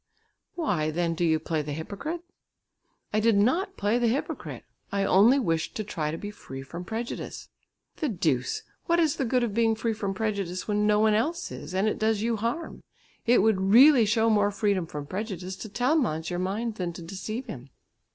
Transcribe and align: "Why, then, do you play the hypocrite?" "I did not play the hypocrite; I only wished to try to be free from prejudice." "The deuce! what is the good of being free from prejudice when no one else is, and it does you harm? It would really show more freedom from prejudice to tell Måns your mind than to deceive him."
"Why, 0.55 0.89
then, 0.89 1.13
do 1.13 1.23
you 1.23 1.37
play 1.39 1.61
the 1.61 1.73
hypocrite?" 1.73 2.23
"I 3.13 3.19
did 3.19 3.37
not 3.37 3.77
play 3.77 3.99
the 3.99 4.07
hypocrite; 4.07 4.63
I 4.91 5.03
only 5.05 5.37
wished 5.37 5.75
to 5.75 5.83
try 5.83 6.09
to 6.09 6.17
be 6.17 6.31
free 6.31 6.63
from 6.63 6.83
prejudice." 6.85 7.49
"The 7.97 8.09
deuce! 8.09 8.63
what 8.87 8.99
is 8.99 9.17
the 9.17 9.25
good 9.25 9.43
of 9.43 9.53
being 9.53 9.75
free 9.75 9.93
from 9.93 10.15
prejudice 10.15 10.67
when 10.67 10.87
no 10.87 10.99
one 10.99 11.13
else 11.13 11.51
is, 11.51 11.75
and 11.75 11.87
it 11.87 11.99
does 11.99 12.23
you 12.23 12.35
harm? 12.37 12.81
It 13.27 13.43
would 13.43 13.61
really 13.61 14.05
show 14.05 14.27
more 14.27 14.49
freedom 14.49 14.87
from 14.87 15.05
prejudice 15.05 15.55
to 15.57 15.69
tell 15.69 15.95
Måns 15.95 16.31
your 16.31 16.39
mind 16.39 16.77
than 16.77 16.93
to 16.93 17.03
deceive 17.03 17.45
him." 17.45 17.69